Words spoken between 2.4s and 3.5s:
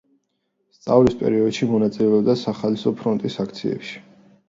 სახალხო ფრონტის